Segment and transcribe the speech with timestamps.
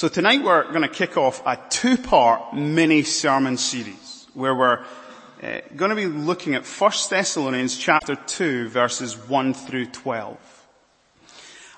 [0.00, 4.82] So tonight we're going to kick off a two-part mini sermon series where we're
[5.42, 10.38] uh, going to be looking at 1 Thessalonians chapter 2 verses 1 through 12.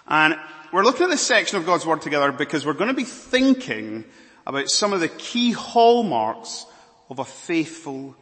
[0.07, 0.37] And
[0.73, 4.05] we're looking at this section of God's Word together because we're going to be thinking
[4.47, 6.65] about some of the key hallmarks
[7.11, 8.15] of a faithful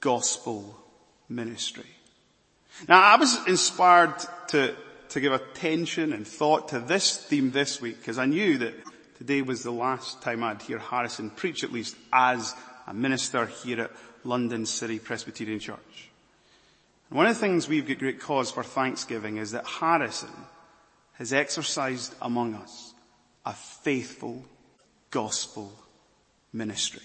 [0.00, 0.78] gospel
[1.30, 1.88] ministry.
[2.90, 4.16] Now I was inspired
[4.48, 4.76] to,
[5.08, 8.74] to give attention and thought to this theme this week because I knew that
[9.18, 12.54] Today was the last time I'd hear Harrison preach, at least as
[12.86, 13.90] a minister here at
[14.24, 16.10] London City Presbyterian Church.
[17.08, 20.28] And one of the things we've got great cause for thanksgiving is that Harrison
[21.14, 22.92] has exercised among us
[23.46, 24.44] a faithful
[25.10, 25.72] gospel
[26.52, 27.02] ministry.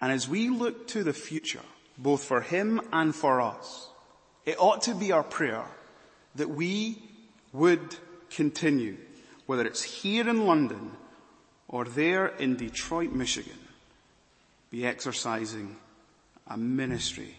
[0.00, 1.62] And as we look to the future,
[1.96, 3.86] both for him and for us,
[4.44, 5.64] it ought to be our prayer
[6.34, 6.98] that we
[7.52, 7.94] would
[8.30, 8.96] continue
[9.46, 10.92] whether it's here in London
[11.68, 13.58] or there in Detroit, Michigan,
[14.70, 15.76] be exercising
[16.46, 17.36] a ministry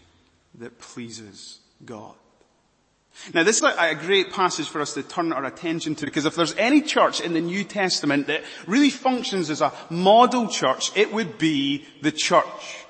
[0.58, 2.14] that pleases God.
[3.32, 6.34] Now this is a great passage for us to turn our attention to because if
[6.34, 11.12] there's any church in the New Testament that really functions as a model church, it
[11.12, 12.84] would be the church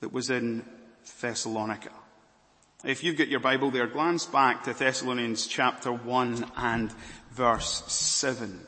[0.00, 0.64] that was in
[1.20, 1.90] Thessalonica.
[2.82, 6.90] If you've got your Bible there, glance back to Thessalonians chapter 1 and
[7.30, 8.58] verse 7.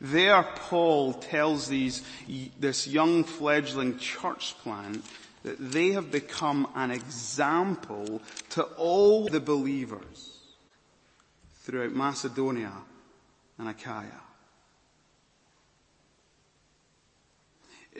[0.00, 2.02] There Paul tells these,
[2.58, 5.04] this young fledgling church plant
[5.44, 10.38] that they have become an example to all the believers
[11.60, 12.72] throughout Macedonia
[13.58, 14.22] and Achaia.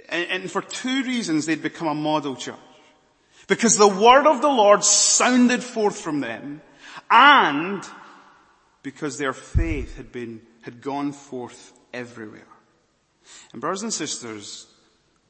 [0.09, 2.57] And, for two reasons they'd become a model church.
[3.48, 6.62] Because the word of the Lord sounded forth from them
[7.11, 7.85] and
[8.83, 12.47] because their faith had been, had gone forth everywhere.
[13.53, 14.67] And brothers and sisters,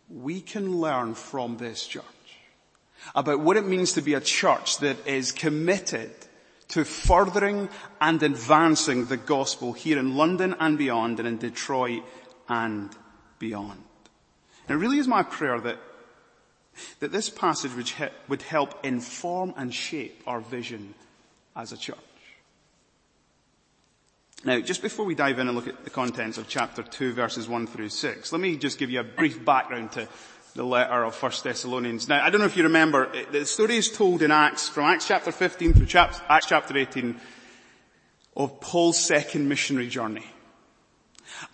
[0.09, 2.05] we can learn from this church
[3.15, 6.13] about what it means to be a church that is committed
[6.69, 7.69] to furthering
[8.01, 12.03] and advancing the gospel here in London and beyond and in Detroit
[12.49, 12.91] and
[13.39, 13.83] beyond.
[14.69, 15.79] And it really is my prayer that,
[17.01, 17.73] that this passage
[18.29, 20.95] would, help inform and shape our vision
[21.55, 21.99] as a church.
[24.45, 27.47] Now, just before we dive in and look at the contents of chapter 2 verses
[27.47, 30.09] 1 through 6, let me just give you a brief background to
[30.55, 32.09] the letter of 1 Thessalonians.
[32.09, 35.07] Now, I don't know if you remember, the story is told in Acts, from Acts
[35.07, 37.21] chapter 15 through Acts chapter 18,
[38.37, 40.27] of Paul's second missionary journey.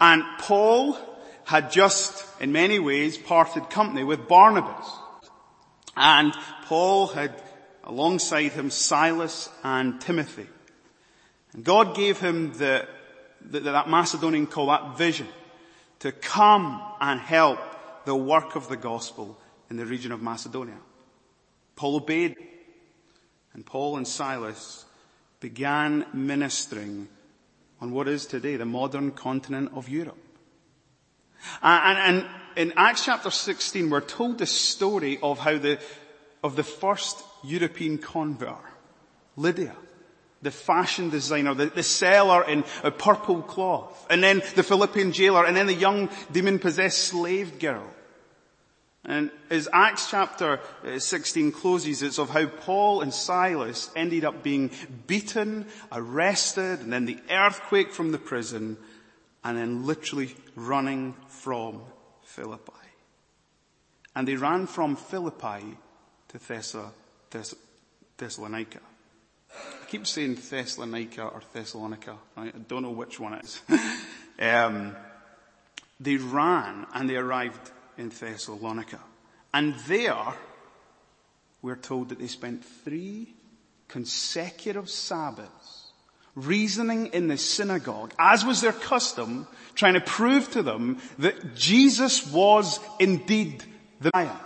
[0.00, 0.98] And Paul
[1.44, 4.86] had just, in many ways, parted company with Barnabas.
[5.98, 6.32] And
[6.66, 7.34] Paul had
[7.84, 10.46] alongside him Silas and Timothy.
[11.52, 12.86] And God gave him the,
[13.40, 15.26] the, that Macedonian call, that vision,
[16.00, 17.58] to come and help
[18.04, 19.38] the work of the gospel
[19.70, 20.78] in the region of Macedonia.
[21.76, 22.36] Paul obeyed,
[23.54, 24.84] and Paul and Silas
[25.40, 27.08] began ministering
[27.80, 30.18] on what is today the modern continent of Europe.
[31.62, 35.78] And, and, in Acts chapter 16, we're told the story of how the,
[36.42, 38.58] of the first European convert,
[39.36, 39.74] Lydia
[40.42, 45.44] the fashion designer, the, the seller in a purple cloth, and then the Philippian jailer,
[45.44, 47.86] and then the young demon-possessed slave girl.
[49.04, 54.42] And as Acts chapter uh, 16 closes, it's of how Paul and Silas ended up
[54.42, 54.70] being
[55.06, 58.76] beaten, arrested, and then the earthquake from the prison,
[59.42, 61.80] and then literally running from
[62.28, 62.72] Philippi.
[64.14, 65.76] And they ran from Philippi
[66.28, 67.54] to Thess-
[68.16, 68.80] Thessalonica.
[69.50, 72.16] I keep saying Thessalonica or Thessalonica.
[72.36, 72.54] Right?
[72.54, 73.60] I don't know which one it is.
[74.40, 74.94] um,
[76.00, 79.00] they ran and they arrived in Thessalonica.
[79.54, 80.34] And there,
[81.62, 83.34] we're told that they spent three
[83.88, 85.48] consecutive Sabbaths
[86.46, 92.30] reasoning in the synagogue, as was their custom, trying to prove to them that Jesus
[92.32, 93.62] was indeed
[94.00, 94.36] the Messiah.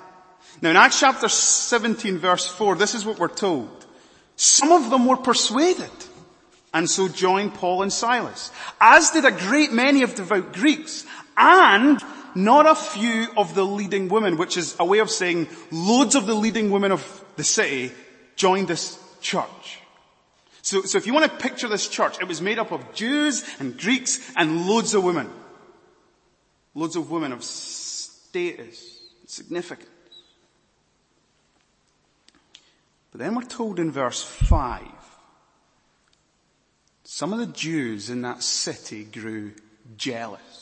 [0.60, 3.86] Now in Acts chapter 17 verse 4, this is what we're told.
[4.36, 5.90] Some of them were persuaded
[6.74, 8.50] and so joined Paul and Silas,
[8.80, 11.04] as did a great many of devout Greeks
[11.36, 12.00] and
[12.34, 16.26] not a few of the leading women, which is a way of saying loads of
[16.26, 17.92] the leading women of the city
[18.36, 19.81] joined this church.
[20.62, 23.44] So, so if you want to picture this church, it was made up of Jews
[23.58, 25.28] and Greeks and loads of women.
[26.74, 29.88] Loads of women of status, significance.
[33.10, 34.80] But then we're told in verse 5,
[37.04, 39.52] some of the Jews in that city grew
[39.96, 40.61] jealous.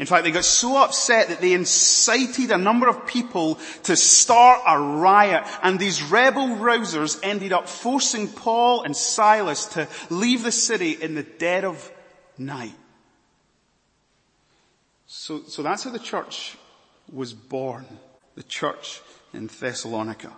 [0.00, 4.62] In fact, they got so upset that they incited a number of people to start
[4.66, 10.52] a riot and these rebel rousers ended up forcing Paul and Silas to leave the
[10.52, 11.92] city in the dead of
[12.38, 12.72] night.
[15.06, 16.56] So, so that's how the church
[17.12, 17.84] was born.
[18.36, 19.02] The church
[19.34, 20.32] in Thessalonica.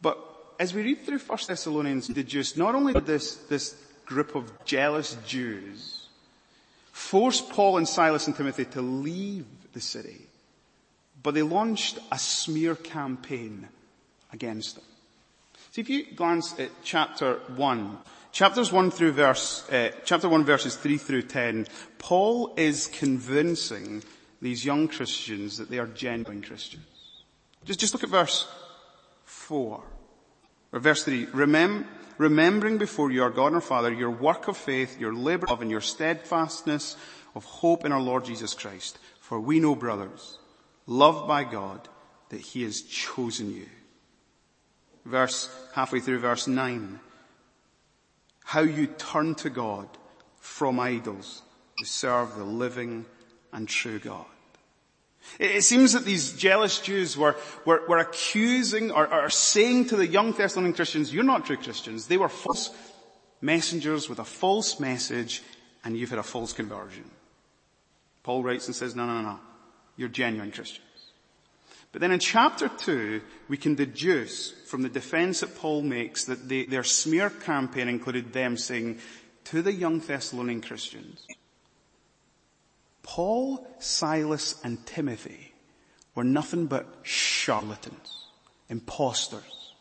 [0.00, 0.16] But
[0.60, 3.74] as we read through 1 Thessalonians, the Jews, not only did this, this
[4.04, 5.95] group of jealous Jews
[6.96, 9.44] force Paul and Silas and Timothy to leave
[9.74, 10.22] the city,
[11.22, 13.68] but they launched a smear campaign
[14.32, 14.84] against them.
[15.72, 17.98] See, if you glance at chapter 1,
[18.32, 21.66] chapters 1 through verse, uh, chapter 1 verses 3 through 10,
[21.98, 24.02] Paul is convincing
[24.40, 26.86] these young Christians that they are genuine Christians.
[27.66, 28.48] Just, just look at verse
[29.26, 29.82] 4.
[30.72, 31.26] Or verse 3.
[31.34, 31.86] Remember,
[32.18, 35.62] remembering before you our God and our Father your work of faith, your labor of
[35.62, 36.96] and your steadfastness
[37.34, 38.98] of hope in our Lord Jesus Christ.
[39.20, 40.38] For we know, brothers,
[40.86, 41.88] loved by God,
[42.28, 43.66] that He has chosen you.
[45.04, 47.00] Verse, halfway through verse 9.
[48.44, 49.88] How you turn to God
[50.38, 51.42] from idols
[51.78, 53.04] to serve the living
[53.52, 54.26] and true God.
[55.38, 60.06] It seems that these jealous Jews were, were, were accusing or, or saying to the
[60.06, 62.06] young Thessalonian Christians, you're not true Christians.
[62.06, 62.70] They were false
[63.40, 65.42] messengers with a false message
[65.84, 67.10] and you've had a false conversion.
[68.22, 69.38] Paul writes and says, no, no, no.
[69.96, 70.82] You're genuine Christians.
[71.92, 76.48] But then in chapter 2, we can deduce from the defense that Paul makes that
[76.48, 78.98] they, their smear campaign included them saying
[79.44, 81.26] to the young Thessalonian Christians,
[83.06, 85.54] Paul, Silas and Timothy
[86.14, 88.26] were nothing but charlatans,
[88.68, 89.72] impostors,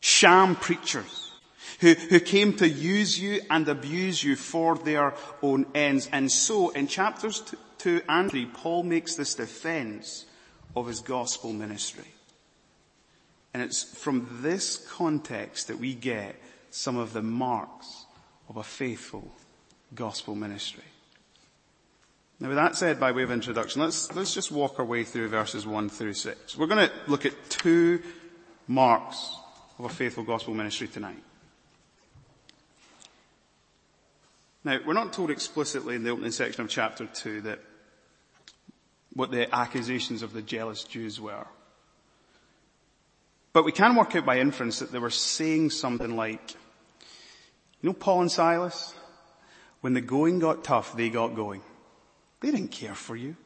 [0.00, 1.32] sham preachers
[1.80, 6.08] who, who came to use you and abuse you for their own ends.
[6.12, 10.26] And so in chapters two, two and three, Paul makes this defense
[10.76, 12.04] of his gospel ministry.
[13.54, 16.36] And it's from this context that we get
[16.70, 18.04] some of the marks
[18.48, 19.32] of a faithful
[19.94, 20.84] gospel ministry.
[22.40, 25.28] Now with that said by way of introduction, let's, let's just walk our way through
[25.28, 26.56] verses 1 through 6.
[26.56, 28.02] We're going to look at two
[28.66, 29.36] marks
[29.78, 31.22] of a faithful gospel ministry tonight.
[34.64, 37.60] Now, we're not told explicitly in the opening section of chapter 2 that
[39.12, 41.46] what the accusations of the jealous Jews were.
[43.52, 46.52] But we can work out by inference that they were saying something like,
[47.80, 48.94] you know Paul and Silas?
[49.82, 51.60] When the going got tough, they got going.
[52.44, 53.36] They didn't care for you.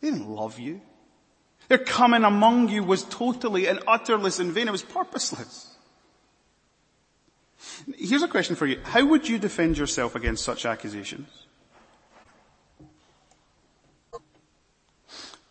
[0.00, 0.80] They didn't love you.
[1.66, 4.68] Their coming among you was totally and utterly in vain.
[4.68, 5.74] It was purposeless.
[7.98, 8.78] Here's a question for you.
[8.84, 11.26] How would you defend yourself against such accusations?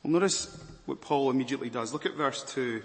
[0.01, 1.91] Well, notice what Paul immediately does.
[1.91, 2.81] Look at verse 2,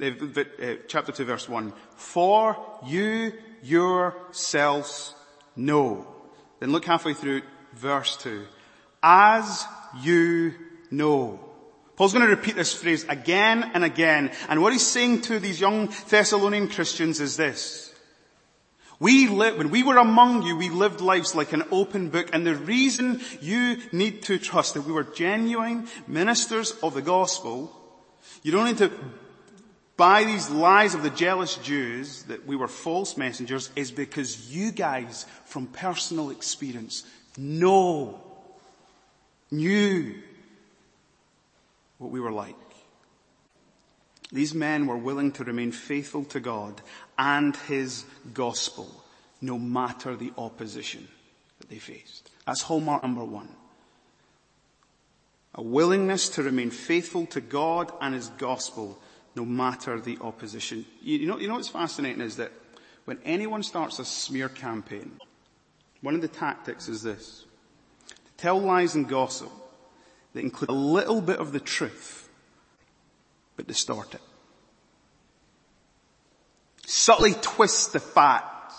[0.00, 1.74] uh, chapter 2 verse 1.
[1.96, 2.56] For
[2.86, 5.14] you yourselves
[5.54, 6.06] know.
[6.60, 7.42] Then look halfway through
[7.74, 8.46] verse 2
[9.06, 9.64] as
[10.02, 10.52] you
[10.90, 11.38] know.
[11.94, 14.32] Paul's going to repeat this phrase again and again.
[14.48, 17.94] And what he's saying to these young Thessalonian Christians is this.
[18.98, 22.30] We when we were among you, we lived lives like an open book.
[22.32, 27.74] And the reason you need to trust that we were genuine ministers of the gospel,
[28.42, 28.90] you don't need to
[29.96, 34.72] buy these lies of the jealous Jews that we were false messengers is because you
[34.72, 37.04] guys from personal experience
[37.38, 38.25] know
[39.50, 40.14] knew
[41.98, 42.54] what we were like.
[44.32, 46.80] These men were willing to remain faithful to God
[47.16, 48.90] and His gospel,
[49.40, 51.06] no matter the opposition
[51.60, 52.30] that they faced.
[52.46, 53.48] That's hallmark number one.
[55.54, 58.98] A willingness to remain faithful to God and His gospel,
[59.34, 60.84] no matter the opposition.
[61.00, 62.52] You know, you know what's fascinating is that
[63.04, 65.12] when anyone starts a smear campaign,
[66.02, 67.45] one of the tactics is this
[68.36, 69.50] tell lies and gossip
[70.32, 72.28] that include a little bit of the truth,
[73.56, 74.20] but distort it.
[76.86, 78.76] Subtly twist the facts.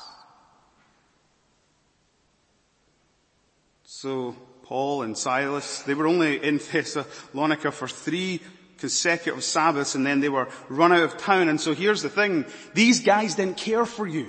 [3.84, 8.42] So Paul and Silas, they were only in Thessalonica for three
[8.78, 11.50] consecutive Sabbaths and then they were run out of town.
[11.50, 12.46] And so here's the thing.
[12.74, 14.28] These guys didn't care for you.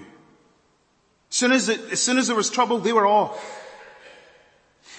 [1.30, 3.57] As soon as, it, as soon as there was trouble, they were off.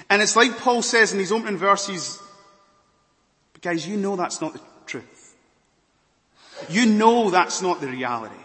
[0.10, 2.20] And it's like Paul says in these opening verses,
[3.62, 5.36] guys, you know that's not the truth.
[6.70, 8.36] You know that's not the reality.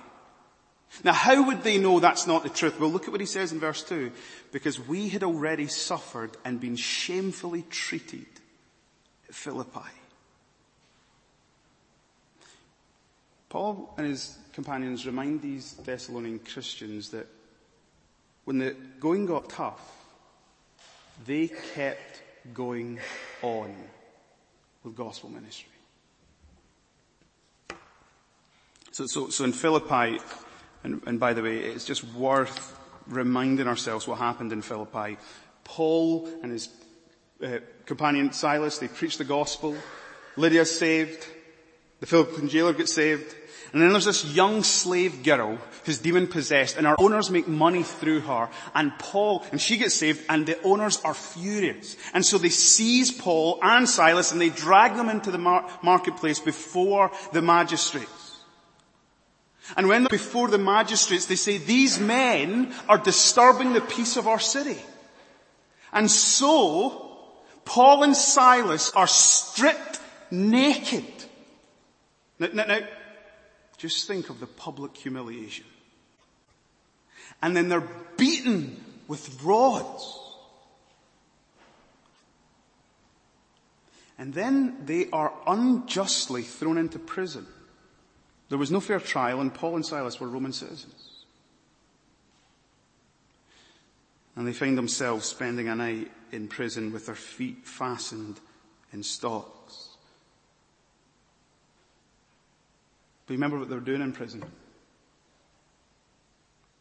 [1.02, 2.78] Now how would they know that's not the truth?
[2.78, 4.12] Well look at what he says in verse 2.
[4.52, 8.26] Because we had already suffered and been shamefully treated
[9.28, 9.90] at Philippi.
[13.48, 17.26] Paul and his companions remind these Thessalonian Christians that
[18.44, 20.03] when the going got tough,
[21.26, 23.00] they kept going
[23.42, 23.74] on
[24.82, 25.70] with gospel ministry.
[28.92, 30.20] So, so, so in Philippi,
[30.84, 32.78] and, and by the way, it's just worth
[33.08, 35.16] reminding ourselves what happened in Philippi.
[35.64, 36.68] Paul and his
[37.42, 39.76] uh, companion Silas, they preach the gospel.
[40.36, 41.26] Lydia's saved.
[42.00, 43.34] The Philippian jailer gets saved.
[43.74, 47.82] And then there's this young slave girl who's demon possessed and our owners make money
[47.82, 51.96] through her and Paul, and she gets saved and the owners are furious.
[52.14, 56.38] And so they seize Paul and Silas and they drag them into the mar- marketplace
[56.38, 58.38] before the magistrates.
[59.76, 64.28] And when they're before the magistrates, they say, these men are disturbing the peace of
[64.28, 64.78] our city.
[65.92, 67.32] And so,
[67.64, 69.98] Paul and Silas are stripped
[70.30, 71.06] naked.
[72.38, 72.80] Now, now, now
[73.84, 75.66] just think of the public humiliation.
[77.42, 77.86] And then they're
[78.16, 80.20] beaten with rods.
[84.16, 87.46] And then they are unjustly thrown into prison.
[88.48, 91.24] There was no fair trial and Paul and Silas were Roman citizens.
[94.34, 98.40] And they find themselves spending a night in prison with their feet fastened
[98.94, 99.63] in stocks.
[103.26, 104.44] But remember what they were doing in prison?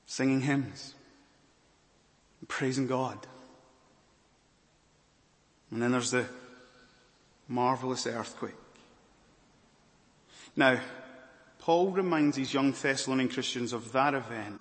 [0.05, 0.93] Singing hymns.
[2.47, 3.17] Praising God.
[5.71, 6.25] And then there's the
[7.47, 8.53] marvelous earthquake.
[10.55, 10.79] Now,
[11.59, 14.59] Paul reminds these young Thessalonian Christians of that event.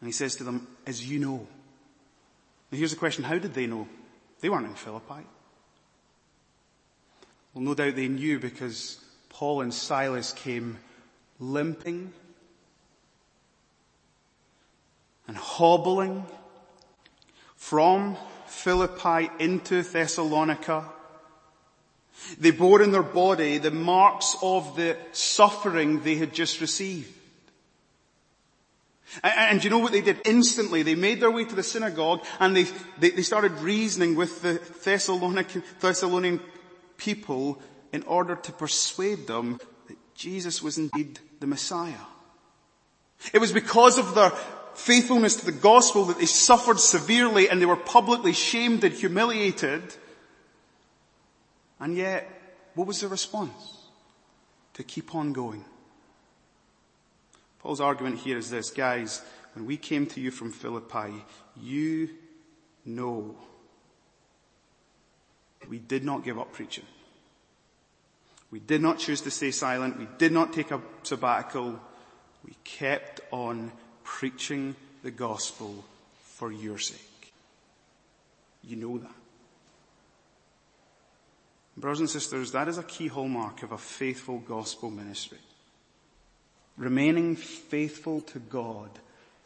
[0.00, 1.46] And he says to them, as you know.
[2.70, 3.88] Now here's the question, how did they know?
[4.40, 5.24] They weren't in Philippi.
[7.54, 9.02] Well, no doubt they knew because
[9.38, 10.78] Paul and Silas came
[11.38, 12.12] limping
[15.28, 16.26] and hobbling
[17.54, 18.16] from
[18.48, 20.88] Philippi into Thessalonica.
[22.40, 27.14] They bore in their body the marks of the suffering they had just received.
[29.22, 30.82] And, you know what they did instantly?
[30.82, 32.66] They made their way to the synagogue and they,
[32.98, 35.46] they, they started reasoning with the Thessalonian,
[35.78, 36.40] Thessalonian
[36.96, 42.06] people in order to persuade them that Jesus was indeed the Messiah.
[43.32, 44.30] It was because of their
[44.74, 49.82] faithfulness to the gospel that they suffered severely and they were publicly shamed and humiliated.
[51.80, 52.28] And yet,
[52.74, 53.76] what was the response?
[54.74, 55.64] To keep on going.
[57.58, 59.22] Paul's argument here is this, guys,
[59.54, 61.24] when we came to you from Philippi,
[61.60, 62.10] you
[62.84, 63.36] know
[65.68, 66.84] we did not give up preaching.
[68.50, 69.98] We did not choose to stay silent.
[69.98, 71.78] We did not take a sabbatical.
[72.44, 73.72] We kept on
[74.04, 75.84] preaching the gospel
[76.22, 77.32] for your sake.
[78.64, 79.14] You know that.
[81.76, 85.38] Brothers and sisters, that is a key hallmark of a faithful gospel ministry.
[86.76, 88.90] Remaining faithful to God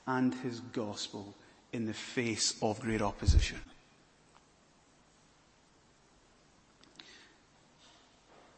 [0.07, 1.35] and His gospel
[1.73, 3.59] in the face of great opposition.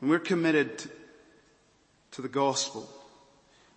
[0.01, 0.91] When we're committed
[2.13, 2.89] to the gospel,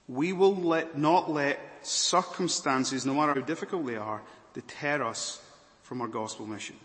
[0.08, 4.22] we will let, not let circumstances, no matter how difficult they are,
[4.54, 5.42] deter us
[5.84, 6.76] from our gospel mission.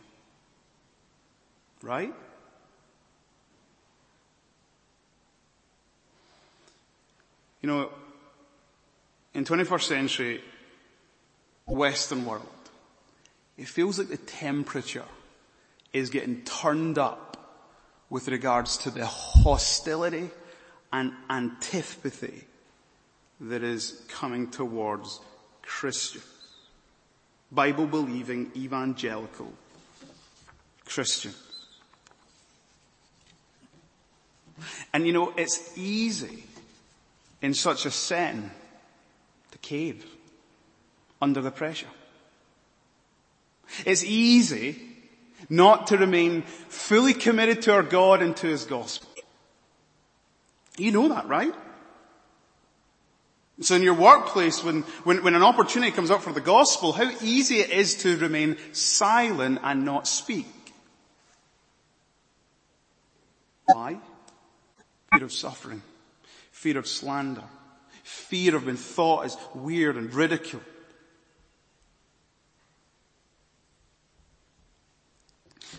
[1.83, 2.13] Right?
[7.61, 7.91] You know,
[9.35, 10.43] in 21st century
[11.67, 12.47] Western world,
[13.57, 15.05] it feels like the temperature
[15.93, 17.42] is getting turned up
[18.13, 20.29] with regards to the hostility
[20.93, 22.45] and antipathy
[23.41, 25.19] that is coming towards
[25.63, 26.27] Christians.
[27.51, 29.51] Bible believing evangelical
[30.85, 31.39] Christians.
[34.93, 36.45] And you know, it's easy
[37.41, 38.51] in such a setting
[39.53, 40.05] to cave
[41.23, 41.89] under the pressure.
[43.87, 44.92] It's easy
[45.49, 49.09] not to remain fully committed to our God and to His gospel.
[50.77, 51.55] You know that, right?
[53.61, 57.11] So in your workplace, when, when, when an opportunity comes up for the gospel, how
[57.23, 60.47] easy it is to remain silent and not speak.
[63.67, 63.99] Why?
[65.15, 65.83] Fear of suffering,
[66.51, 67.45] fear of slander,
[68.03, 70.65] Fear of being thought as weird and ridiculed.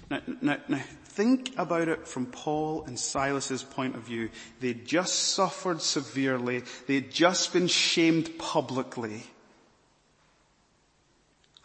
[0.10, 4.29] Now, now, now, think about it from Paul and Silas's point of view.
[4.60, 6.63] They'd just suffered severely.
[6.88, 9.24] They'd just been shamed publicly.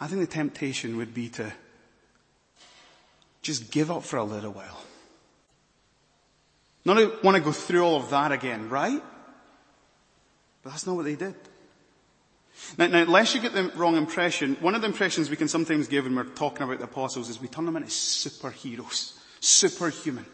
[0.00, 1.52] I think the temptation would be to
[3.42, 4.80] just give up for a little while.
[6.84, 9.02] Not want to go through all of that again, right?
[10.62, 11.34] But that's not what they did.
[12.76, 15.88] Now, now, lest you get the wrong impression, one of the impressions we can sometimes
[15.88, 20.24] give when we're talking about the apostles is we turn them into superheroes, superhumans.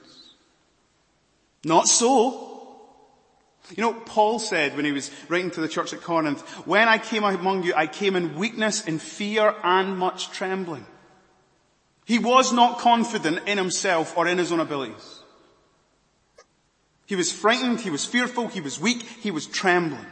[1.64, 2.50] Not so.
[3.74, 6.98] You know, Paul said when he was writing to the church at Corinth, when I
[6.98, 10.84] came among you, I came in weakness, in fear, and much trembling.
[12.04, 15.20] He was not confident in himself or in his own abilities.
[17.06, 20.06] He was frightened, he was fearful, he was weak, he was trembling.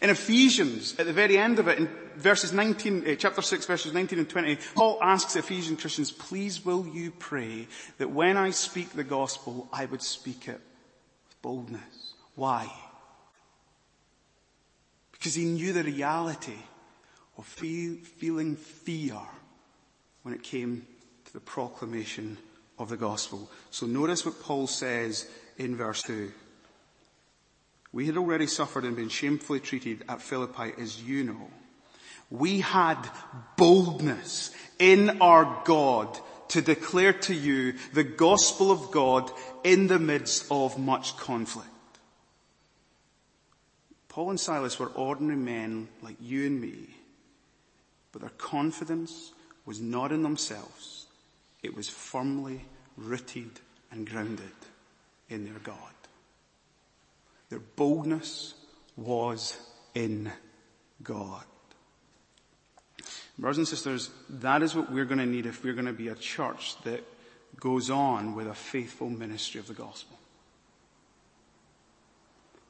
[0.00, 3.92] In Ephesians, at the very end of it, in verses 19, uh, chapter 6 verses
[3.92, 7.66] 19 and 20, Paul asks Ephesian Christians, please will you pray
[7.98, 12.14] that when I speak the gospel, I would speak it with boldness.
[12.34, 12.70] Why?
[15.12, 16.58] Because he knew the reality
[17.38, 19.18] of feel, feeling fear
[20.22, 20.86] when it came
[21.24, 22.36] to the proclamation
[22.78, 23.50] of the gospel.
[23.70, 26.32] So notice what Paul says in verse 2.
[27.96, 31.48] We had already suffered and been shamefully treated at Philippi, as you know.
[32.28, 32.98] We had
[33.56, 39.30] boldness in our God to declare to you the gospel of God
[39.64, 41.70] in the midst of much conflict.
[44.10, 46.90] Paul and Silas were ordinary men like you and me,
[48.12, 49.32] but their confidence
[49.64, 51.06] was not in themselves.
[51.62, 52.66] It was firmly
[52.98, 53.58] rooted
[53.90, 54.52] and grounded
[55.30, 55.78] in their God.
[57.48, 58.54] Their boldness
[58.96, 59.58] was
[59.94, 60.32] in
[61.02, 61.44] God.
[63.38, 66.08] Brothers and sisters, that is what we're going to need if we're going to be
[66.08, 67.04] a church that
[67.60, 70.18] goes on with a faithful ministry of the gospel.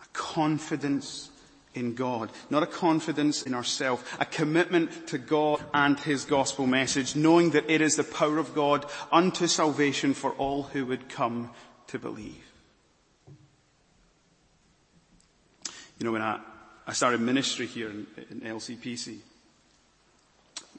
[0.02, 1.30] A confidence
[1.74, 7.14] in God, not a confidence in ourselves, a commitment to God and His gospel message,
[7.14, 11.50] knowing that it is the power of God unto salvation for all who would come
[11.88, 12.45] to believe.
[15.98, 16.40] You know, when I,
[16.86, 19.18] I started ministry here in, in LCPC,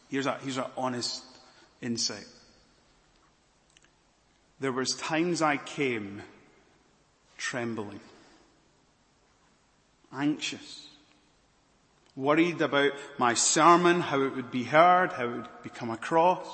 [0.09, 1.23] here's a, here's an honest
[1.81, 2.25] insight.
[4.59, 6.21] There was times I came
[7.37, 7.99] trembling,
[10.11, 10.87] anxious,
[12.15, 16.47] worried about my sermon, how it would be heard, how it would become across.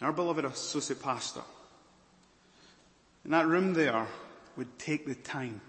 [0.00, 1.42] Our beloved associate pastor,
[3.24, 4.06] in that room there,
[4.58, 5.60] would take the time,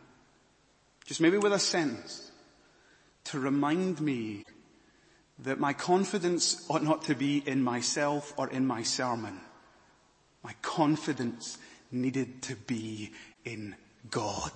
[1.05, 2.31] just maybe with a sentence,
[3.25, 4.43] to remind me
[5.37, 9.39] that my confidence ought not to be in myself or in my sermon.
[10.43, 11.59] My confidence
[11.91, 13.11] needed to be
[13.45, 13.75] in
[14.09, 14.51] God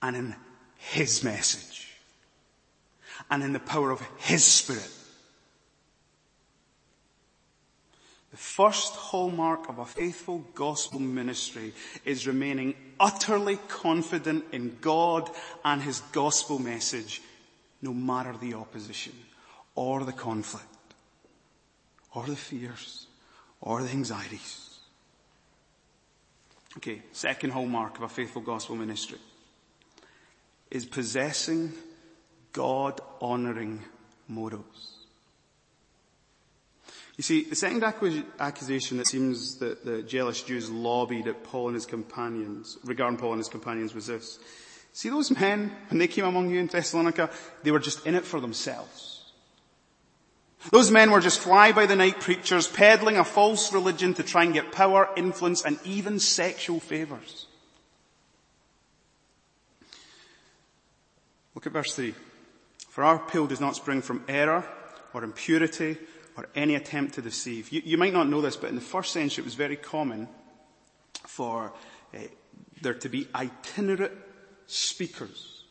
[0.00, 0.36] and in
[0.76, 1.88] His message
[3.28, 4.90] and in the power of His Spirit.
[8.27, 11.72] The first hallmark of a faithful gospel ministry
[12.04, 15.28] is remaining utterly confident in God
[15.64, 17.20] and His gospel message,
[17.82, 19.12] no matter the opposition
[19.74, 20.66] or the conflict
[22.14, 23.08] or the fears
[23.60, 24.78] or the anxieties.
[26.76, 29.18] Okay, second hallmark of a faithful gospel ministry
[30.70, 31.72] is possessing
[32.52, 33.82] God honoring
[34.28, 34.97] motives.
[37.18, 41.74] You see, the second accusation that seems that the jealous Jews lobbied at Paul and
[41.74, 44.38] his companions, regarding Paul and his companions was this.
[44.92, 47.30] See those men, when they came among you in Thessalonica,
[47.64, 49.32] they were just in it for themselves.
[50.70, 54.44] Those men were just fly by the night preachers peddling a false religion to try
[54.44, 57.46] and get power, influence, and even sexual favors.
[61.56, 62.14] Look at verse 3.
[62.90, 64.64] For our appeal does not spring from error
[65.12, 65.98] or impurity
[66.38, 67.72] or any attempt to deceive.
[67.72, 70.28] You, you, might not know this, but in the first century it was very common
[71.26, 71.72] for
[72.14, 72.18] uh,
[72.80, 74.12] there to be itinerant
[74.68, 75.64] speakers,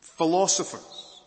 [0.00, 1.22] philosophers,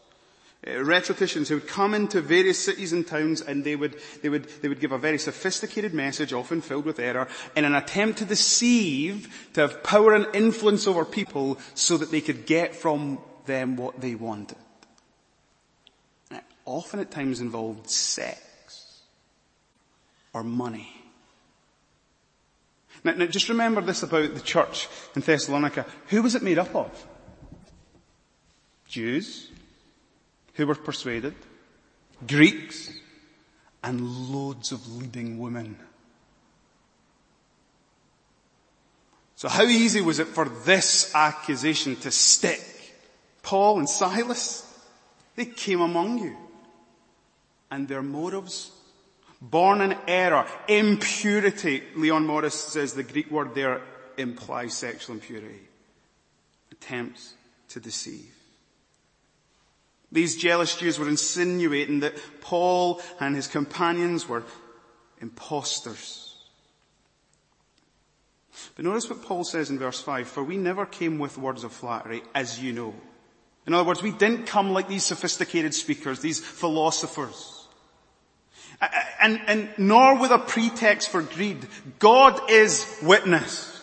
[0.68, 4.50] uh, rhetoricians who would come into various cities and towns and they would, they would,
[4.62, 8.26] they would give a very sophisticated message, often filled with error, in an attempt to
[8.26, 13.78] deceive, to have power and influence over people so that they could get from them
[13.78, 14.58] what they wanted.
[16.30, 18.48] It often at times involved sex
[20.34, 20.90] or money.
[23.04, 25.86] Now, now just remember this about the church in Thessalonica.
[26.08, 27.08] Who was it made up of?
[28.88, 29.50] Jews
[30.56, 31.36] who were persuaded,
[32.28, 32.92] Greeks,
[33.82, 35.78] and loads of leading women.
[39.36, 42.62] So how easy was it for this accusation to stick?
[43.42, 44.66] Paul and Silas,
[45.38, 46.36] they came among you.
[47.72, 48.72] And their motives,
[49.42, 53.82] born in error, impurity, Leon Morris says the Greek word there
[54.18, 55.62] implies sexual impurity.
[56.72, 57.34] Attempts
[57.70, 58.34] to deceive.
[60.12, 64.44] These jealous Jews were insinuating that Paul and his companions were
[65.22, 66.36] impostors.
[68.76, 71.72] But notice what Paul says in verse 5, for we never came with words of
[71.72, 72.94] flattery, as you know.
[73.68, 77.59] In other words, we didn't come like these sophisticated speakers, these philosophers.
[79.22, 81.68] And, and nor with a pretext for greed.
[82.00, 83.82] God is witness.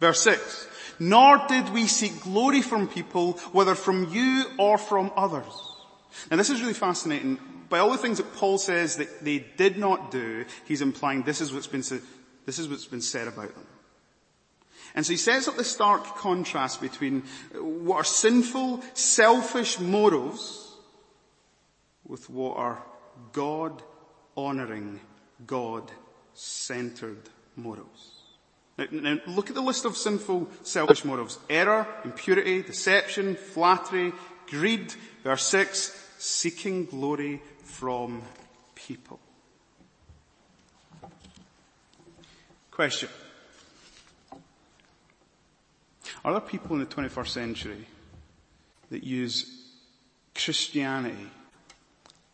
[0.00, 0.68] Verse 6
[0.98, 5.52] nor did we seek glory from people, whether from you or from others.
[6.30, 7.38] Now this is really fascinating.
[7.68, 11.40] By all the things that Paul says that they did not do, he's implying this
[11.40, 11.82] is what's been,
[12.46, 13.66] this is what's been said about them.
[14.94, 20.72] And so he sets up the stark contrast between what are sinful, selfish motives
[22.06, 22.82] with what are
[23.32, 23.82] God
[24.36, 25.00] honoring,
[25.46, 25.90] God
[26.34, 28.14] centered morals.
[28.76, 31.38] Now, now, look at the list of sinful, selfish morals.
[31.48, 34.12] Error, impurity, deception, flattery,
[34.48, 34.92] greed.
[35.22, 38.22] Verse 6, seeking glory from
[38.74, 39.20] people.
[42.70, 43.08] Question.
[46.24, 47.86] Are there people in the 21st century
[48.90, 49.70] that use
[50.34, 51.30] Christianity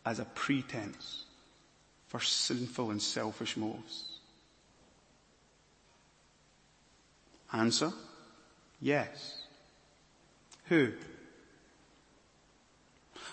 [0.05, 1.20] as a pretense
[2.11, 4.03] for sinful and selfish motives?
[7.53, 7.93] Answer,
[8.81, 9.43] yes.
[10.65, 10.91] Who?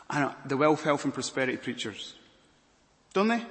[0.08, 2.14] I know, the wealth, health and prosperity preachers.
[3.14, 3.42] Don't they?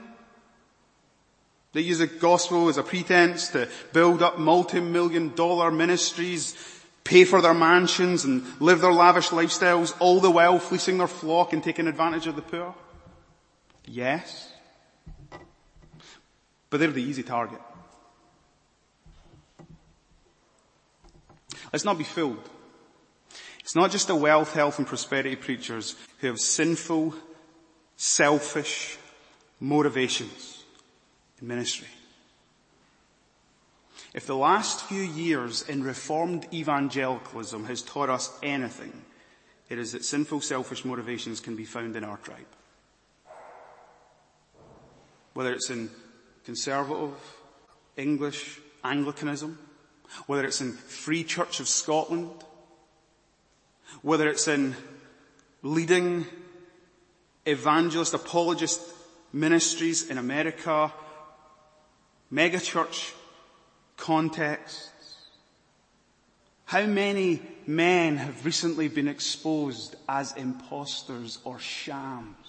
[1.73, 6.55] They use the gospel as a pretense to build up multi-million dollar ministries,
[7.03, 11.51] pay for their mansions and live their lavish lifestyles, all the while fleecing their flock
[11.51, 12.73] and taking advantage of the poor?
[13.85, 14.53] Yes.
[16.69, 17.59] But they're the easy target.
[21.71, 22.49] Let's not be fooled.
[23.59, 27.13] It's not just the wealth, health and prosperity preachers who have sinful,
[27.97, 28.97] selfish
[29.59, 30.63] motivations
[31.41, 31.87] in ministry.
[34.13, 38.93] If the last few years in reformed evangelicalism has taught us anything,
[39.69, 42.39] it is that sinful, selfish motivations can be found in our tribe.
[45.33, 45.89] Whether it's in
[46.47, 47.19] conservative,
[47.97, 49.59] English, Anglicanism,
[50.27, 52.31] whether it's in Free Church of Scotland,
[54.01, 54.73] whether it's in
[55.61, 56.25] leading
[57.45, 58.79] evangelist, apologist
[59.33, 60.93] ministries in America,
[62.31, 63.13] megachurch
[63.97, 65.27] contexts.
[66.63, 72.46] How many men have recently been exposed as impostors or shams?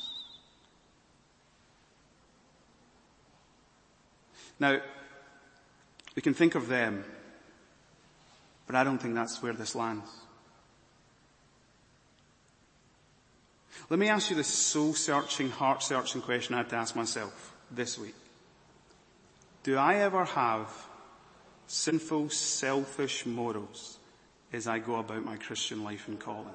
[4.60, 4.80] Now,
[6.14, 7.04] we can think of them
[8.68, 10.08] but I don't think that's where this lands.
[13.88, 17.54] Let me ask you this soul searching, heart searching question I had to ask myself
[17.70, 18.14] this week.
[19.62, 20.70] Do I ever have
[21.66, 23.96] sinful, selfish morals
[24.52, 26.46] as I go about my Christian life and calling?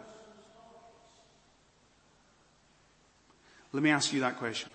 [3.72, 4.70] Let me ask you that question.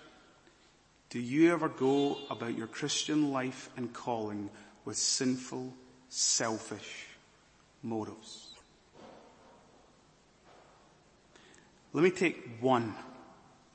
[1.10, 4.50] Do you ever go about your Christian life and calling
[4.84, 5.74] with sinful,
[6.08, 7.08] selfish
[7.82, 8.48] motives.
[11.92, 12.94] Let me take one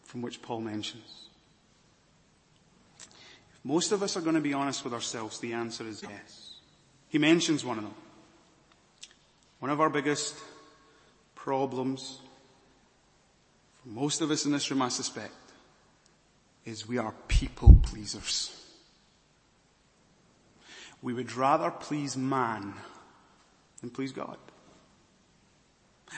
[0.03, 1.29] from which Paul mentions.
[2.97, 6.55] If most of us are going to be honest with ourselves, the answer is yes.
[7.09, 7.95] He mentions one of them.
[9.59, 10.35] One of our biggest
[11.35, 12.19] problems
[13.81, 15.33] for most of us in this room, I suspect,
[16.65, 18.51] is we are people pleasers.
[21.01, 22.73] We would rather please man
[23.81, 24.37] than please God.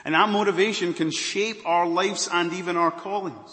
[0.04, 3.52] And that motivation can shape our lives and even our callings.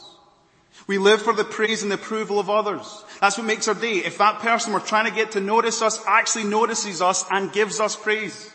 [0.87, 3.05] We live for the praise and the approval of others.
[3.21, 3.99] That's what makes our day.
[3.99, 7.79] If that person we're trying to get to notice us actually notices us and gives
[7.79, 8.52] us praise.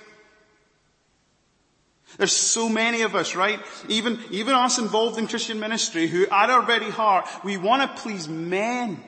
[2.18, 3.60] There's so many of us, right?
[3.88, 8.02] Even, even us involved in Christian ministry who at our very heart, we want to
[8.02, 9.04] please men.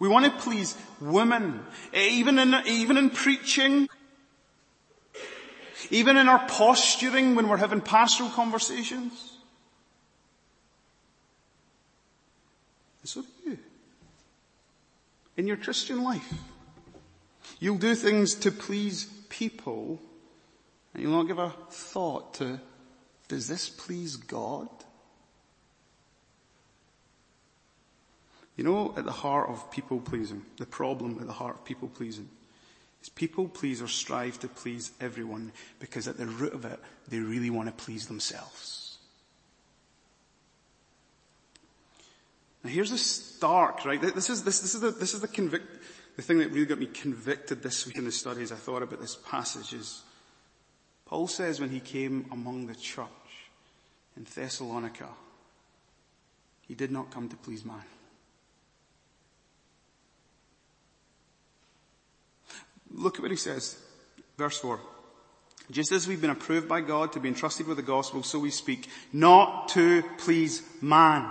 [0.00, 3.88] We want to please women, eh, even in, even in preaching,
[5.90, 9.34] even in our posturing when we're having pastoral conversations.
[13.02, 13.58] And so do you.
[15.36, 16.32] In your Christian life.
[17.60, 20.00] You'll do things to please people
[20.94, 22.60] and you'll not give a thought to,
[23.28, 24.68] does this please God?
[28.56, 31.88] You know, at the heart of people pleasing, the problem at the heart of people
[31.88, 32.28] pleasing
[33.02, 36.78] is people please or strive to please everyone because at the root of it,
[37.08, 38.98] they really want to please themselves.
[42.62, 44.00] Now here's the stark, right?
[44.00, 45.66] This is, this, this is the, this is the convict,
[46.16, 49.00] the thing that really got me convicted this week in the studies I thought about
[49.00, 50.02] this passage is,
[51.12, 53.06] Paul says when he came among the church
[54.16, 55.10] in Thessalonica,
[56.66, 57.82] he did not come to please man.
[62.90, 63.76] Look at what he says.
[64.38, 64.80] Verse 4.
[65.70, 68.50] Just as we've been approved by God to be entrusted with the gospel, so we
[68.50, 71.30] speak, not to please man,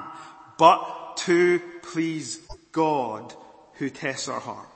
[0.59, 2.39] but to please
[2.71, 3.33] God
[3.79, 4.67] who tests our heart.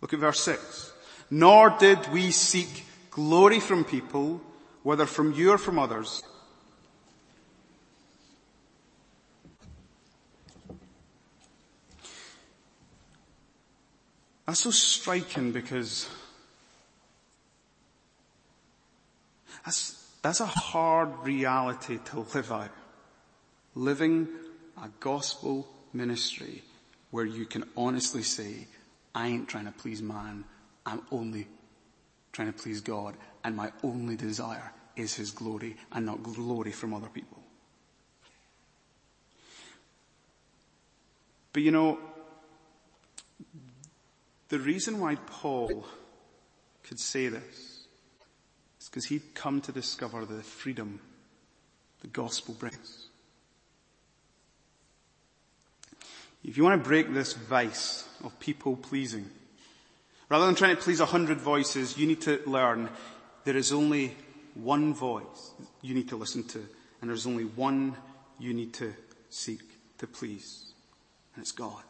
[0.00, 0.92] Look at verse 6.
[1.30, 4.40] Nor did we seek glory from people,
[4.82, 6.22] whether from you or from others.
[14.46, 16.08] That's so striking because
[19.64, 22.70] that's, that's a hard reality to live out.
[23.74, 24.26] Living
[24.82, 26.62] a gospel ministry
[27.10, 28.66] where you can honestly say,
[29.14, 30.44] I ain't trying to please man,
[30.86, 31.46] I'm only
[32.38, 36.94] trying to please God, and my only desire is His glory and not glory from
[36.94, 37.42] other people.
[41.52, 41.98] But you know,
[44.50, 45.84] the reason why Paul
[46.84, 47.86] could say this
[48.80, 51.00] is because he'd come to discover the freedom
[52.02, 53.08] the gospel brings.
[56.44, 59.28] If you want to break this vice of people pleasing,
[60.28, 62.88] rather than trying to please a hundred voices, you need to learn
[63.44, 64.16] there is only
[64.54, 66.58] one voice you need to listen to,
[67.00, 67.96] and there's only one
[68.38, 68.92] you need to
[69.30, 69.62] seek
[69.98, 70.72] to please,
[71.34, 71.82] and it's God.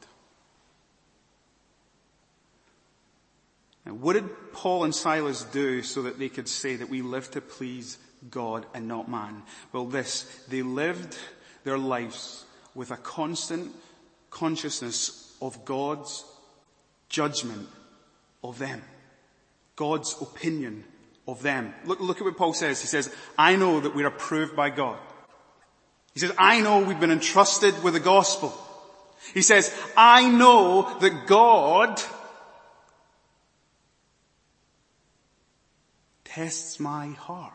[3.85, 7.31] Now, what did Paul and Silas do so that they could say that we live
[7.33, 7.99] to please
[8.31, 9.43] God and not man?
[9.73, 11.17] Well, this, they lived
[11.65, 13.75] their lives with a constant
[14.31, 16.25] consciousness of God's
[17.09, 17.69] judgment
[18.43, 18.83] of them.
[19.77, 20.85] God's opinion
[21.27, 21.75] of them.
[21.85, 22.81] Look, look at what Paul says.
[22.81, 24.99] He says, I know that we're approved by God.
[26.15, 28.53] He says, I know we've been entrusted with the gospel.
[29.35, 32.01] He says, I know that God
[36.25, 37.53] tests my heart.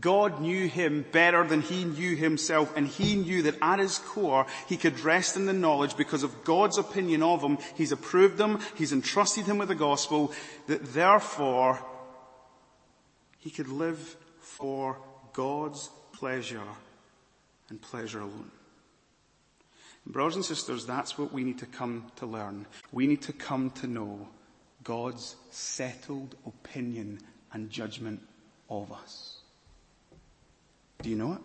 [0.00, 4.46] God knew him better than he knew himself and he knew that at his core
[4.66, 7.58] he could rest in the knowledge because of God's opinion of him.
[7.76, 8.58] He's approved him.
[8.74, 10.32] He's entrusted him with the gospel
[10.66, 11.84] that therefore
[13.38, 14.98] he could live for
[15.34, 16.62] God's pleasure
[17.68, 18.50] and pleasure alone.
[20.06, 22.66] Brothers and sisters, that's what we need to come to learn.
[22.92, 24.26] We need to come to know
[24.82, 27.20] God's settled opinion
[27.52, 28.20] and judgment
[28.70, 29.41] of us.
[31.02, 31.40] Do you know it?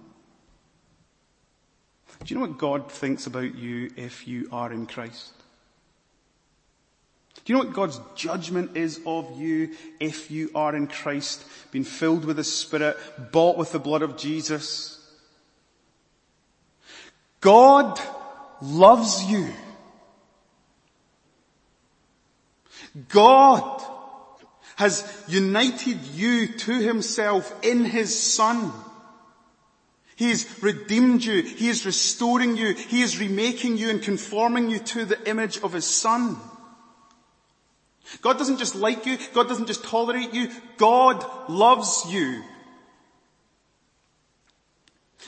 [2.23, 5.33] Do you know what God thinks about you if you are in Christ?
[7.45, 11.85] Do you know what God's judgment is of you if you are in Christ, being
[11.85, 12.97] filled with the Spirit,
[13.31, 14.93] bought with the blood of Jesus?
[17.39, 17.99] God
[18.61, 19.47] loves you.
[23.09, 23.81] God
[24.75, 28.71] has united you to himself in his son.
[30.17, 31.43] He redeemed you.
[31.43, 32.73] He is restoring you.
[32.73, 36.37] He is remaking you and conforming you to the image of his son.
[38.23, 39.19] God doesn't just like you.
[39.35, 40.49] God doesn't just tolerate you.
[40.77, 42.41] God loves you.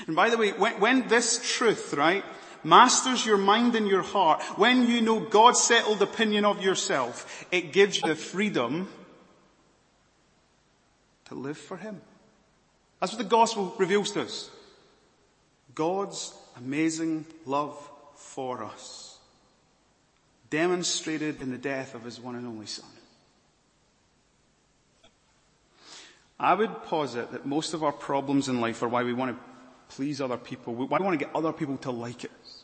[0.08, 2.23] And by the way, when, when this truth, right,
[2.63, 7.73] masters your mind and your heart, when you know God's settled opinion of yourself, it
[7.73, 8.88] gives you the freedom
[11.25, 12.02] to live for Him.
[12.99, 14.49] That's what the gospel reveals to us.
[15.80, 17.74] God's amazing love
[18.13, 19.18] for us,
[20.50, 22.89] demonstrated in the death of His one and only Son.
[26.38, 29.96] I would posit that most of our problems in life are why we want to
[29.96, 32.63] please other people, why we want to get other people to like us,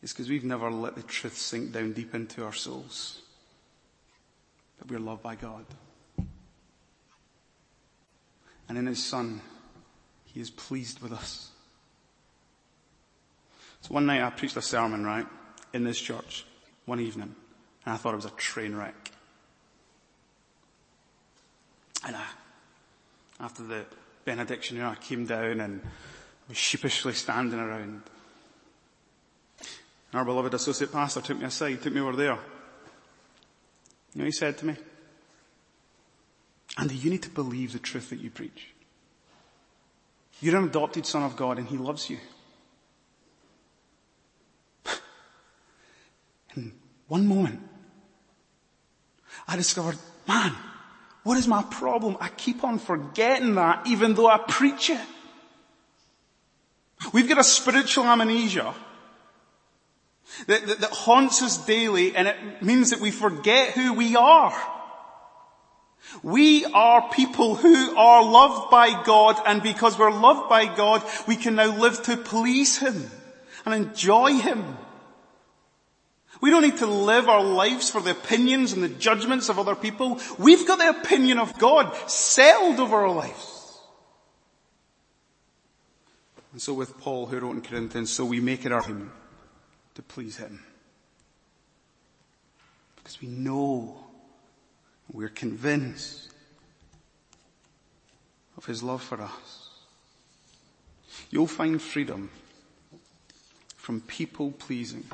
[0.00, 3.22] It's because we've never let the truth sink down deep into our souls.
[4.78, 5.64] That we're loved by God.
[8.68, 9.40] And in His Son,
[10.26, 11.50] He is pleased with us.
[13.84, 15.26] So one night I preached a sermon, right,
[15.74, 16.46] in this church,
[16.86, 17.34] one evening,
[17.84, 19.10] and I thought it was a train wreck.
[22.06, 22.24] And I,
[23.40, 23.84] after the
[24.24, 25.82] benediction, you know, I came down and
[26.48, 28.00] was sheepishly standing around.
[29.60, 32.38] And our beloved associate pastor took me aside, took me over there.
[34.14, 34.76] You know, he said to me,
[36.78, 38.68] Andy, you need to believe the truth that you preach.
[40.40, 42.16] You're an adopted son of God and he loves you.
[46.56, 46.72] In
[47.14, 47.60] one moment,
[49.46, 49.96] I discovered,
[50.26, 50.52] man,
[51.22, 52.16] what is my problem?
[52.20, 55.06] I keep on forgetting that even though I preach it.
[57.12, 58.74] We've got a spiritual amnesia
[60.48, 64.52] that, that, that haunts us daily and it means that we forget who we are.
[66.24, 71.36] We are people who are loved by God and because we're loved by God, we
[71.36, 73.08] can now live to please Him
[73.64, 74.78] and enjoy Him.
[76.40, 79.74] We don't need to live our lives for the opinions and the judgments of other
[79.74, 80.20] people.
[80.38, 83.80] We've got the opinion of God settled over our lives.
[86.52, 89.10] And so with Paul who wrote in Corinthians, so we make it our aim
[89.94, 90.62] to please Him.
[92.96, 93.96] Because we know,
[95.12, 96.30] we're convinced
[98.56, 99.70] of His love for us.
[101.30, 102.30] You'll find freedom
[103.76, 105.04] from people pleasing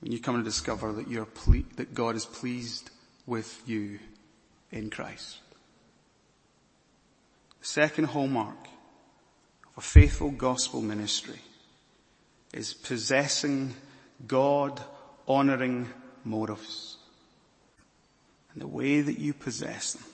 [0.00, 2.90] when you come to discover that you're ple- that God is pleased
[3.26, 3.98] with you
[4.70, 5.38] in Christ.
[7.60, 8.68] The second hallmark
[9.68, 11.40] of a faithful gospel ministry
[12.52, 13.74] is possessing
[14.26, 14.80] God
[15.26, 15.88] honoring
[16.24, 16.96] motives.
[18.52, 20.04] And the way that you possess them,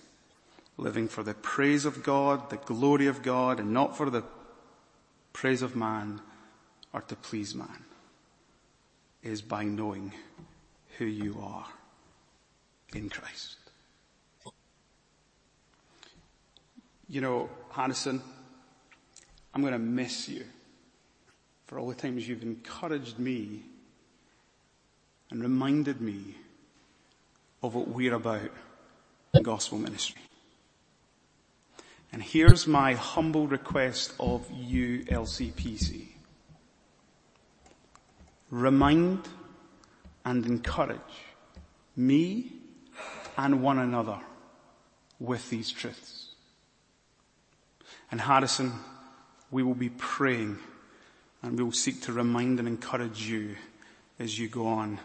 [0.77, 4.25] living for the praise of God, the glory of God, and not for the
[5.33, 6.21] praise of man
[6.92, 7.85] or to please man
[9.22, 10.12] is by knowing
[10.98, 11.66] who you are
[12.94, 13.56] in Christ.
[17.08, 18.22] You know, Harrison,
[19.54, 20.44] I'm going to miss you
[21.66, 23.62] for all the times you've encouraged me
[25.30, 26.35] and reminded me
[27.62, 28.50] of what we're about
[29.35, 30.20] in gospel ministry.
[32.12, 36.08] And here's my humble request of you, LCPC
[38.53, 39.27] remind
[40.27, 41.01] and encourage
[41.97, 42.53] me
[43.37, 44.21] and one another
[45.19, 46.35] with these truths.
[48.11, 48.73] And Harrison,
[49.51, 50.59] we will be praying
[51.43, 53.57] and we will seek to remind and encourage you
[54.19, 55.01] as you go on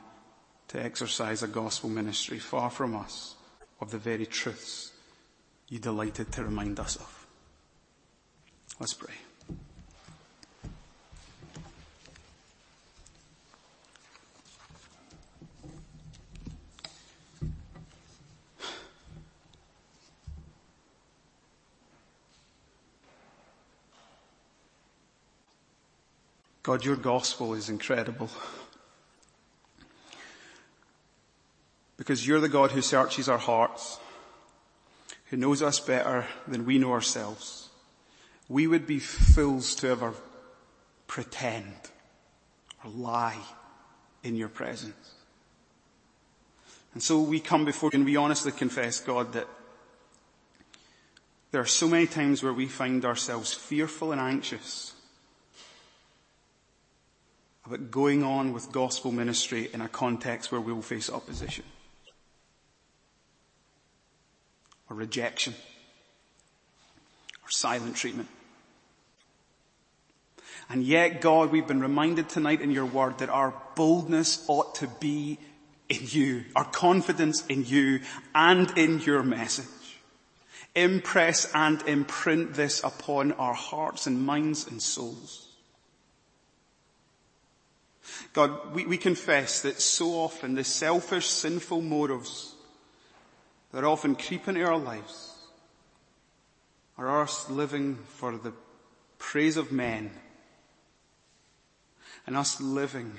[0.67, 3.35] to exercise a gospel ministry far from us
[3.79, 4.91] of the very truths
[5.69, 7.27] you delighted to remind us of.
[8.77, 9.13] Let's pray.
[26.67, 28.29] God, your gospel is incredible.
[31.95, 33.97] Because you're the God who searches our hearts,
[35.27, 37.69] who knows us better than we know ourselves.
[38.49, 40.13] We would be fools to ever
[41.07, 41.73] pretend
[42.83, 43.39] or lie
[44.21, 45.13] in your presence.
[46.93, 49.47] And so we come before you and we honestly confess, God, that
[51.51, 54.95] there are so many times where we find ourselves fearful and anxious
[57.67, 61.65] about going on with gospel ministry in a context where we will face opposition
[64.89, 65.53] or rejection
[67.43, 68.29] or silent treatment.
[70.69, 74.87] And yet, God, we've been reminded tonight in your word that our boldness ought to
[74.99, 75.37] be
[75.89, 77.99] in you, our confidence in you
[78.33, 79.65] and in your message.
[80.73, 85.46] Impress and imprint this upon our hearts and minds and souls.
[88.33, 92.55] God, we, we confess that so often the selfish, sinful motives
[93.71, 95.33] that often creep into our lives
[96.97, 98.53] are us living for the
[99.19, 100.11] praise of men
[102.25, 103.13] and us living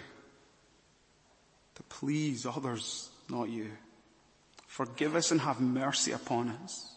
[1.75, 3.71] to please others, not you.
[4.67, 6.95] Forgive us and have mercy upon us.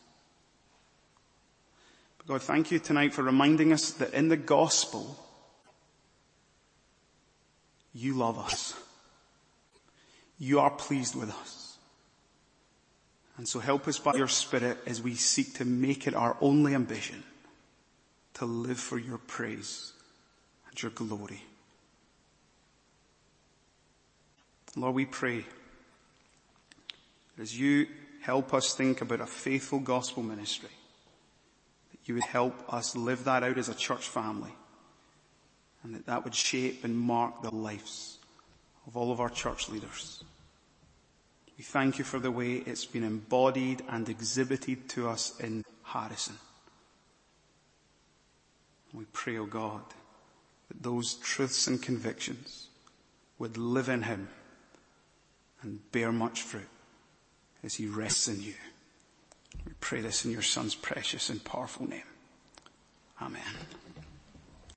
[2.18, 5.18] But God, thank you tonight for reminding us that in the gospel,
[7.94, 8.74] you love us.
[10.40, 11.78] You are pleased with us.
[13.38, 16.76] And so help us by your Spirit as we seek to make it our only
[16.76, 17.24] ambition
[18.36, 19.94] to live for your praise
[20.70, 21.44] and your glory.
[24.76, 25.46] Lord, we pray
[27.40, 27.88] as you
[28.22, 30.70] help us think about a faithful gospel ministry,
[31.92, 34.52] that you would help us live that out as a church family
[35.84, 38.20] and that that would shape and mark the lives
[38.88, 40.24] of all of our church leaders.
[41.58, 46.36] We thank you for the way it's been embodied and exhibited to us in Harrison.
[48.94, 49.82] We pray, O oh God,
[50.68, 52.68] that those truths and convictions
[53.40, 54.30] would live in him
[55.62, 56.68] and bear much fruit
[57.64, 58.56] as he rests in you.
[59.66, 62.04] We pray this in your son's precious and powerful name.
[63.22, 63.42] Amen.